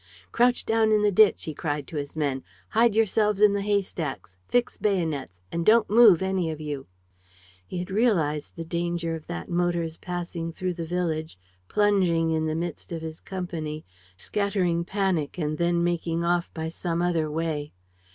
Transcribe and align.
"Crouch 0.31 0.65
down 0.65 0.91
in 0.91 1.03
the 1.03 1.11
ditch," 1.11 1.43
he 1.45 1.53
cried 1.53 1.85
to 1.85 1.95
his 1.97 2.15
men. 2.15 2.43
"Hide 2.69 2.95
yourselves 2.95 3.39
in 3.39 3.53
the 3.53 3.61
haystacks. 3.61 4.35
Fix 4.47 4.75
bayonets. 4.79 5.43
And 5.51 5.63
don't 5.63 5.91
move 5.91 6.23
any 6.23 6.49
of 6.49 6.59
you!" 6.59 6.87
He 7.67 7.77
had 7.77 7.91
realized 7.91 8.55
the 8.55 8.65
danger 8.65 9.13
of 9.13 9.27
that 9.27 9.47
motor's 9.47 9.97
passing 9.97 10.53
through 10.53 10.73
the 10.73 10.87
village, 10.87 11.37
plunging 11.67 12.31
in 12.31 12.47
the 12.47 12.55
midst 12.55 12.91
of 12.91 13.03
his 13.03 13.19
company, 13.19 13.85
scattering 14.17 14.83
panic 14.85 15.37
and 15.37 15.59
then 15.59 15.83
making 15.83 16.23
off 16.23 16.49
by 16.51 16.67
some 16.69 17.03
other 17.03 17.29
way. 17.29 17.71